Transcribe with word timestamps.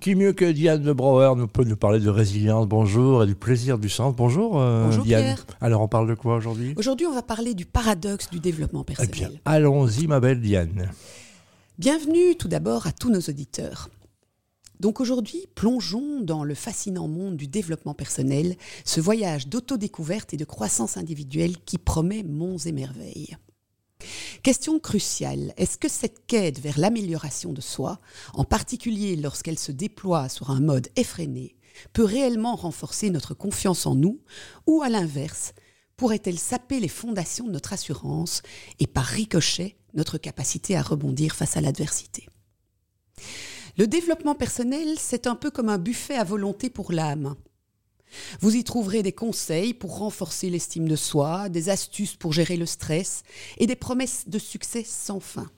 Qui 0.00 0.14
mieux 0.14 0.32
que 0.32 0.50
Diane 0.50 0.82
de 0.82 0.94
Brouwer 0.94 1.34
nous 1.36 1.46
peut 1.46 1.64
nous 1.64 1.76
parler 1.76 2.00
de 2.00 2.08
résilience, 2.08 2.66
bonjour, 2.66 3.22
et 3.22 3.26
du 3.26 3.34
plaisir 3.34 3.78
du 3.78 3.90
sens. 3.90 4.16
Bonjour, 4.16 4.58
euh, 4.58 4.86
bonjour 4.86 5.04
Diane. 5.04 5.36
Alors 5.60 5.82
on 5.82 5.88
parle 5.88 6.08
de 6.08 6.14
quoi 6.14 6.36
aujourd'hui? 6.36 6.72
Aujourd'hui 6.76 7.06
on 7.06 7.12
va 7.14 7.20
parler 7.20 7.52
du 7.52 7.66
paradoxe 7.66 8.30
du 8.30 8.40
développement 8.40 8.82
eh 8.88 8.94
personnel. 8.94 9.42
allons-y 9.44 10.06
ma 10.06 10.18
belle 10.18 10.40
Diane. 10.40 10.90
Bienvenue 11.78 12.34
tout 12.38 12.48
d'abord 12.48 12.86
à 12.86 12.92
tous 12.92 13.10
nos 13.10 13.20
auditeurs. 13.20 13.90
Donc 14.80 15.00
aujourd'hui, 15.00 15.44
plongeons 15.54 16.22
dans 16.22 16.44
le 16.44 16.54
fascinant 16.54 17.06
monde 17.06 17.36
du 17.36 17.46
développement 17.46 17.92
personnel, 17.92 18.56
ce 18.86 19.02
voyage 19.02 19.48
d'autodécouverte 19.48 20.32
et 20.32 20.38
de 20.38 20.46
croissance 20.46 20.96
individuelle 20.96 21.58
qui 21.66 21.76
promet 21.76 22.22
monts 22.22 22.56
et 22.56 22.72
merveilles. 22.72 23.36
Question 24.42 24.78
cruciale, 24.78 25.52
est-ce 25.56 25.78
que 25.78 25.88
cette 25.88 26.26
quête 26.26 26.58
vers 26.58 26.78
l'amélioration 26.78 27.52
de 27.52 27.60
soi, 27.60 28.00
en 28.34 28.44
particulier 28.44 29.16
lorsqu'elle 29.16 29.58
se 29.58 29.72
déploie 29.72 30.28
sur 30.28 30.50
un 30.50 30.60
mode 30.60 30.88
effréné, 30.96 31.56
peut 31.92 32.04
réellement 32.04 32.56
renforcer 32.56 33.10
notre 33.10 33.34
confiance 33.34 33.86
en 33.86 33.94
nous, 33.94 34.20
ou 34.66 34.82
à 34.82 34.88
l'inverse, 34.88 35.52
pourrait-elle 35.96 36.38
saper 36.38 36.80
les 36.80 36.88
fondations 36.88 37.46
de 37.46 37.52
notre 37.52 37.72
assurance 37.72 38.42
et 38.78 38.86
par 38.86 39.04
ricochet 39.04 39.76
notre 39.94 40.18
capacité 40.18 40.76
à 40.76 40.82
rebondir 40.82 41.34
face 41.34 41.56
à 41.56 41.60
l'adversité? 41.60 42.26
Le 43.76 43.86
développement 43.86 44.34
personnel, 44.34 44.96
c'est 44.98 45.26
un 45.26 45.36
peu 45.36 45.50
comme 45.50 45.68
un 45.68 45.78
buffet 45.78 46.16
à 46.16 46.24
volonté 46.24 46.70
pour 46.70 46.92
l'âme. 46.92 47.36
Vous 48.40 48.56
y 48.56 48.64
trouverez 48.64 49.02
des 49.02 49.12
conseils 49.12 49.74
pour 49.74 49.98
renforcer 49.98 50.50
l'estime 50.50 50.88
de 50.88 50.96
soi, 50.96 51.48
des 51.48 51.68
astuces 51.68 52.16
pour 52.16 52.32
gérer 52.32 52.56
le 52.56 52.66
stress 52.66 53.22
et 53.58 53.66
des 53.66 53.76
promesses 53.76 54.24
de 54.28 54.38
succès 54.38 54.84
sans 54.84 55.20
fin. 55.20 55.50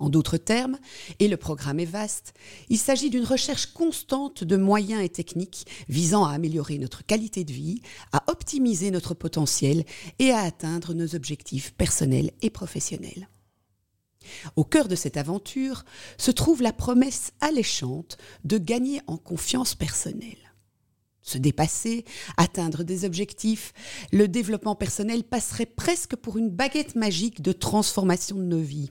En 0.00 0.10
d'autres 0.10 0.36
termes, 0.36 0.78
et 1.18 1.26
le 1.26 1.36
programme 1.36 1.80
est 1.80 1.84
vaste, 1.84 2.32
il 2.68 2.78
s'agit 2.78 3.10
d'une 3.10 3.24
recherche 3.24 3.66
constante 3.66 4.44
de 4.44 4.56
moyens 4.56 5.02
et 5.02 5.08
techniques 5.08 5.66
visant 5.88 6.24
à 6.24 6.34
améliorer 6.34 6.78
notre 6.78 7.04
qualité 7.04 7.42
de 7.42 7.52
vie, 7.52 7.82
à 8.12 8.22
optimiser 8.30 8.92
notre 8.92 9.14
potentiel 9.14 9.84
et 10.20 10.30
à 10.30 10.42
atteindre 10.42 10.94
nos 10.94 11.16
objectifs 11.16 11.74
personnels 11.74 12.30
et 12.42 12.50
professionnels. 12.50 13.28
Au 14.54 14.62
cœur 14.62 14.86
de 14.86 14.94
cette 14.94 15.16
aventure 15.16 15.84
se 16.16 16.30
trouve 16.30 16.62
la 16.62 16.72
promesse 16.72 17.32
alléchante 17.40 18.18
de 18.44 18.58
gagner 18.58 19.00
en 19.08 19.16
confiance 19.16 19.74
personnelle 19.74 20.47
se 21.22 21.38
dépasser, 21.38 22.04
atteindre 22.36 22.84
des 22.84 23.04
objectifs, 23.04 23.72
le 24.12 24.28
développement 24.28 24.74
personnel 24.74 25.24
passerait 25.24 25.66
presque 25.66 26.16
pour 26.16 26.38
une 26.38 26.50
baguette 26.50 26.94
magique 26.94 27.42
de 27.42 27.52
transformation 27.52 28.36
de 28.36 28.42
nos 28.44 28.60
vies. 28.60 28.90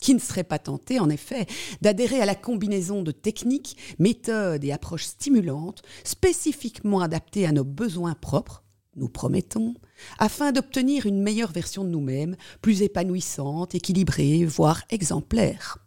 Qui 0.00 0.14
ne 0.14 0.20
serait 0.20 0.44
pas 0.44 0.60
tenté, 0.60 1.00
en 1.00 1.10
effet, 1.10 1.46
d'adhérer 1.80 2.20
à 2.20 2.26
la 2.26 2.36
combinaison 2.36 3.02
de 3.02 3.10
techniques, 3.10 3.76
méthodes 3.98 4.64
et 4.64 4.72
approches 4.72 5.06
stimulantes, 5.06 5.82
spécifiquement 6.04 7.00
adaptées 7.00 7.46
à 7.46 7.52
nos 7.52 7.64
besoins 7.64 8.14
propres, 8.14 8.62
nous 8.94 9.08
promettons, 9.08 9.74
afin 10.18 10.52
d'obtenir 10.52 11.06
une 11.06 11.22
meilleure 11.22 11.52
version 11.52 11.84
de 11.84 11.90
nous-mêmes, 11.90 12.36
plus 12.62 12.82
épanouissante, 12.82 13.74
équilibrée, 13.74 14.44
voire 14.44 14.82
exemplaire. 14.90 15.78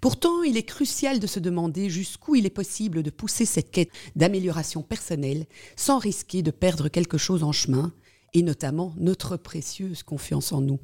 Pourtant, 0.00 0.42
il 0.42 0.56
est 0.56 0.64
crucial 0.64 1.20
de 1.20 1.26
se 1.26 1.40
demander 1.40 1.90
jusqu'où 1.90 2.34
il 2.34 2.46
est 2.46 2.50
possible 2.50 3.02
de 3.02 3.10
pousser 3.10 3.44
cette 3.44 3.70
quête 3.70 3.90
d'amélioration 4.16 4.82
personnelle 4.82 5.46
sans 5.76 5.98
risquer 5.98 6.42
de 6.42 6.50
perdre 6.50 6.88
quelque 6.88 7.18
chose 7.18 7.42
en 7.42 7.52
chemin, 7.52 7.92
et 8.34 8.42
notamment 8.42 8.94
notre 8.96 9.36
précieuse 9.36 10.02
confiance 10.02 10.52
en 10.52 10.60
nous. 10.60 10.80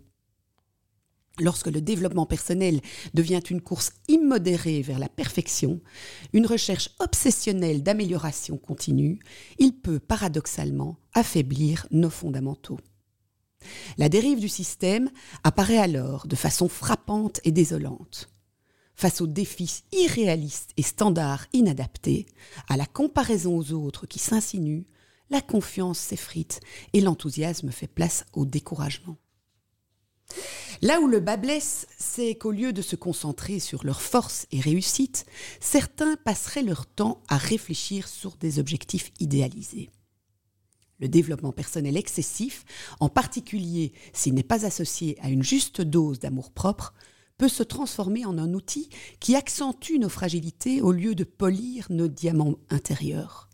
Lorsque 1.40 1.68
le 1.68 1.80
développement 1.80 2.26
personnel 2.26 2.80
devient 3.14 3.40
une 3.50 3.60
course 3.60 3.92
immodérée 4.08 4.82
vers 4.82 4.98
la 4.98 5.08
perfection, 5.08 5.80
une 6.32 6.46
recherche 6.46 6.90
obsessionnelle 6.98 7.82
d'amélioration 7.82 8.58
continue, 8.58 9.18
il 9.58 9.72
peut 9.72 10.00
paradoxalement 10.00 10.96
affaiblir 11.14 11.86
nos 11.90 12.10
fondamentaux. 12.10 12.78
La 13.98 14.08
dérive 14.08 14.40
du 14.40 14.48
système 14.48 15.10
apparaît 15.44 15.78
alors 15.78 16.26
de 16.26 16.36
façon 16.36 16.68
frappante 16.68 17.40
et 17.44 17.52
désolante. 17.52 18.28
Face 19.00 19.22
aux 19.22 19.26
défis 19.26 19.84
irréalistes 19.92 20.72
et 20.76 20.82
standards 20.82 21.46
inadaptés, 21.54 22.26
à 22.68 22.76
la 22.76 22.84
comparaison 22.84 23.56
aux 23.56 23.72
autres 23.72 24.04
qui 24.04 24.18
s'insinue, 24.18 24.86
la 25.30 25.40
confiance 25.40 25.98
s'effrite 25.98 26.60
et 26.92 27.00
l'enthousiasme 27.00 27.70
fait 27.70 27.86
place 27.86 28.26
au 28.34 28.44
découragement. 28.44 29.16
Là 30.82 31.00
où 31.00 31.06
le 31.06 31.18
bas 31.18 31.38
blesse, 31.38 31.86
c'est 31.98 32.34
qu'au 32.34 32.50
lieu 32.50 32.74
de 32.74 32.82
se 32.82 32.94
concentrer 32.94 33.58
sur 33.58 33.86
leurs 33.86 34.02
forces 34.02 34.46
et 34.52 34.60
réussites, 34.60 35.24
certains 35.60 36.16
passeraient 36.16 36.62
leur 36.62 36.84
temps 36.84 37.22
à 37.28 37.38
réfléchir 37.38 38.06
sur 38.06 38.36
des 38.36 38.58
objectifs 38.58 39.12
idéalisés. 39.18 39.88
Le 40.98 41.08
développement 41.08 41.52
personnel 41.52 41.96
excessif, 41.96 42.66
en 43.00 43.08
particulier 43.08 43.94
s'il 44.12 44.34
n'est 44.34 44.42
pas 44.42 44.66
associé 44.66 45.16
à 45.22 45.30
une 45.30 45.42
juste 45.42 45.80
dose 45.80 46.18
d'amour-propre, 46.18 46.92
peut 47.40 47.48
se 47.48 47.62
transformer 47.62 48.26
en 48.26 48.36
un 48.36 48.52
outil 48.52 48.90
qui 49.18 49.34
accentue 49.34 49.98
nos 49.98 50.10
fragilités 50.10 50.82
au 50.82 50.92
lieu 50.92 51.14
de 51.14 51.24
polir 51.24 51.86
nos 51.88 52.06
diamants 52.06 52.58
intérieurs. 52.68 53.48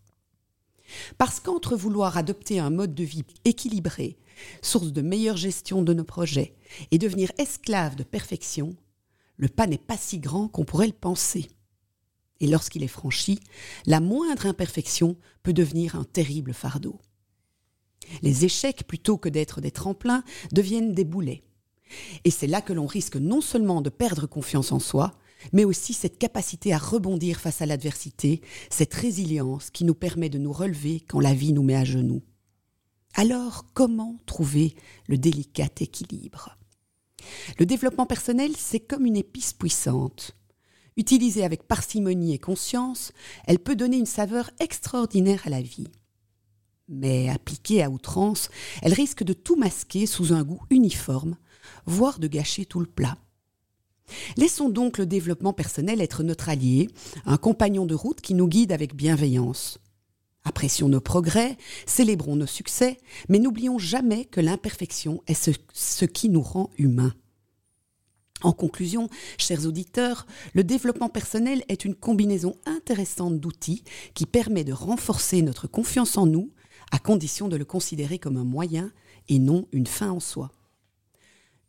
Parce 1.18 1.38
qu'entre 1.38 1.76
vouloir 1.76 2.16
adopter 2.16 2.58
un 2.58 2.70
mode 2.70 2.96
de 2.96 3.04
vie 3.04 3.22
équilibré, 3.44 4.18
source 4.60 4.92
de 4.92 5.02
meilleure 5.02 5.36
gestion 5.36 5.82
de 5.82 5.94
nos 5.94 6.02
projets, 6.02 6.56
et 6.90 6.98
devenir 6.98 7.30
esclave 7.38 7.94
de 7.94 8.02
perfection, 8.02 8.74
le 9.36 9.46
pas 9.46 9.68
n'est 9.68 9.78
pas 9.78 9.96
si 9.96 10.18
grand 10.18 10.48
qu'on 10.48 10.64
pourrait 10.64 10.88
le 10.88 10.92
penser. 10.92 11.48
Et 12.40 12.48
lorsqu'il 12.48 12.82
est 12.82 12.88
franchi, 12.88 13.38
la 13.86 14.00
moindre 14.00 14.46
imperfection 14.46 15.16
peut 15.44 15.52
devenir 15.52 15.94
un 15.94 16.02
terrible 16.02 16.54
fardeau. 16.54 16.98
Les 18.22 18.44
échecs, 18.44 18.84
plutôt 18.88 19.16
que 19.16 19.28
d'être 19.28 19.60
des 19.60 19.70
tremplins, 19.70 20.24
deviennent 20.50 20.92
des 20.92 21.04
boulets. 21.04 21.44
Et 22.24 22.30
c'est 22.30 22.46
là 22.46 22.60
que 22.60 22.72
l'on 22.72 22.86
risque 22.86 23.16
non 23.16 23.40
seulement 23.40 23.80
de 23.80 23.90
perdre 23.90 24.26
confiance 24.26 24.72
en 24.72 24.78
soi, 24.78 25.12
mais 25.52 25.64
aussi 25.64 25.92
cette 25.92 26.18
capacité 26.18 26.72
à 26.72 26.78
rebondir 26.78 27.40
face 27.40 27.62
à 27.62 27.66
l'adversité, 27.66 28.40
cette 28.70 28.94
résilience 28.94 29.70
qui 29.70 29.84
nous 29.84 29.94
permet 29.94 30.28
de 30.28 30.38
nous 30.38 30.52
relever 30.52 31.00
quand 31.00 31.20
la 31.20 31.34
vie 31.34 31.52
nous 31.52 31.62
met 31.62 31.76
à 31.76 31.84
genoux. 31.84 32.22
Alors, 33.14 33.64
comment 33.72 34.18
trouver 34.26 34.74
le 35.08 35.16
délicat 35.16 35.70
équilibre? 35.80 36.58
Le 37.58 37.66
développement 37.66 38.06
personnel, 38.06 38.52
c'est 38.56 38.80
comme 38.80 39.06
une 39.06 39.16
épice 39.16 39.52
puissante. 39.52 40.36
Utilisée 40.96 41.44
avec 41.44 41.66
parcimonie 41.66 42.34
et 42.34 42.38
conscience, 42.38 43.12
elle 43.46 43.58
peut 43.58 43.76
donner 43.76 43.98
une 43.98 44.06
saveur 44.06 44.50
extraordinaire 44.60 45.42
à 45.46 45.50
la 45.50 45.60
vie. 45.60 45.88
Mais 46.88 47.28
appliquée 47.28 47.82
à 47.82 47.90
outrance, 47.90 48.48
elle 48.82 48.94
risque 48.94 49.24
de 49.24 49.32
tout 49.32 49.56
masquer 49.56 50.06
sous 50.06 50.32
un 50.32 50.44
goût 50.44 50.62
uniforme, 50.70 51.36
voire 51.84 52.18
de 52.18 52.28
gâcher 52.28 52.64
tout 52.64 52.80
le 52.80 52.86
plat. 52.86 53.18
Laissons 54.36 54.68
donc 54.68 54.98
le 54.98 55.06
développement 55.06 55.52
personnel 55.52 56.00
être 56.00 56.22
notre 56.22 56.48
allié, 56.48 56.88
un 57.24 57.38
compagnon 57.38 57.86
de 57.86 57.94
route 57.94 58.20
qui 58.20 58.34
nous 58.34 58.46
guide 58.46 58.72
avec 58.72 58.94
bienveillance. 58.94 59.78
Apprécions 60.44 60.88
nos 60.88 61.00
progrès, 61.00 61.56
célébrons 61.86 62.36
nos 62.36 62.46
succès, 62.46 62.98
mais 63.28 63.40
n'oublions 63.40 63.80
jamais 63.80 64.26
que 64.26 64.40
l'imperfection 64.40 65.22
est 65.26 65.50
ce, 65.74 66.04
qui 66.04 66.28
nous 66.28 66.42
rend 66.42 66.70
humains. 66.78 67.14
En 68.42 68.52
conclusion, 68.52 69.08
chers 69.38 69.66
auditeurs, 69.66 70.24
le 70.52 70.62
développement 70.62 71.08
personnel 71.08 71.64
est 71.68 71.84
une 71.84 71.96
combinaison 71.96 72.54
intéressante 72.64 73.40
d'outils 73.40 73.82
qui 74.14 74.24
permet 74.24 74.62
de 74.62 74.72
renforcer 74.72 75.42
notre 75.42 75.66
confiance 75.66 76.16
en 76.16 76.26
nous, 76.26 76.52
à 76.90 76.98
condition 76.98 77.48
de 77.48 77.56
le 77.56 77.64
considérer 77.64 78.18
comme 78.18 78.36
un 78.36 78.44
moyen 78.44 78.92
et 79.28 79.38
non 79.38 79.66
une 79.72 79.86
fin 79.86 80.10
en 80.10 80.20
soi. 80.20 80.50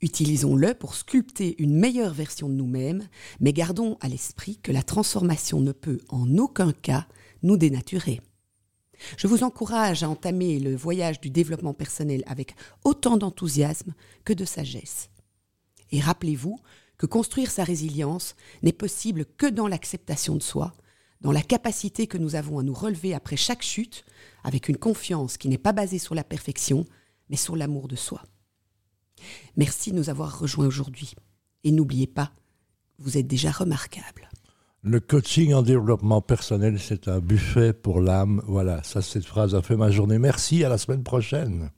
Utilisons-le 0.02 0.76
pour 0.76 0.94
sculpter 0.94 1.56
une 1.62 1.76
meilleure 1.76 2.14
version 2.14 2.50
de 2.50 2.54
nous-mêmes, 2.54 3.08
mais 3.40 3.52
gardons 3.52 3.98
à 4.00 4.08
l'esprit 4.08 4.58
que 4.58 4.72
la 4.72 4.84
transformation 4.84 5.60
ne 5.60 5.72
peut 5.72 6.00
en 6.10 6.38
aucun 6.38 6.72
cas 6.72 7.08
nous 7.42 7.58
dénaturer. 7.58 8.22
Je 9.18 9.28
vous 9.28 9.44
encourage 9.44 10.04
à 10.04 10.10
entamer 10.10 10.60
le 10.60 10.76
voyage 10.76 11.20
du 11.20 11.30
développement 11.30 11.74
personnel 11.74 12.24
avec 12.28 12.56
autant 12.84 13.18
d'enthousiasme 13.18 13.94
que 14.24 14.34
de 14.34 14.46
sagesse. 14.46 15.10
Et 15.92 16.00
rappelez-vous 16.00 16.60
que 16.98 17.06
construire 17.06 17.52
sa 17.52 17.64
résilience 17.64 18.36
n'est 18.64 18.74
possible 18.74 19.26
que 19.38 19.48
dans 19.48 19.68
l'acceptation 19.68 20.36
de 20.36 20.44
soi, 20.44 20.74
dans 21.22 21.32
la 21.32 21.42
capacité 21.42 22.08
que 22.08 22.18
nous 22.18 22.36
avons 22.36 22.60
à 22.60 22.64
nous 22.64 22.74
relever 22.74 23.14
après 23.14 23.38
chaque 23.38 23.64
chute, 23.64 24.06
avec 24.44 24.70
une 24.70 24.78
confiance 24.78 25.38
qui 25.38 25.50
n'est 25.50 25.58
pas 25.58 25.74
basée 25.74 26.00
sur 26.00 26.16
la 26.16 26.24
perfection, 26.24 26.86
mais 27.30 27.38
sur 27.38 27.56
l'amour 27.56 27.88
de 27.88 27.96
soi. 27.96 28.24
Merci 29.56 29.92
de 29.92 29.98
nous 29.98 30.10
avoir 30.10 30.40
rejoints 30.40 30.68
aujourd'hui. 30.68 31.14
Et 31.64 31.72
n'oubliez 31.72 32.08
pas, 32.08 32.32
vous 33.00 33.18
êtes 33.18 33.28
déjà 33.28 33.52
remarquable. 33.52 34.30
Le 34.84 35.00
coaching 35.00 35.54
en 35.54 35.64
développement 35.64 36.22
personnel, 36.22 36.80
c'est 36.80 37.08
un 37.08 37.20
buffet 37.20 37.74
pour 37.74 38.00
l'âme. 38.00 38.42
Voilà, 38.48 38.84
ça, 38.84 39.02
cette 39.02 39.26
phrase 39.26 39.56
a 39.56 39.62
fait 39.62 39.76
ma 39.76 39.92
journée. 39.92 40.20
Merci, 40.20 40.64
à 40.64 40.70
la 40.70 40.78
semaine 40.78 41.04
prochaine. 41.04 41.72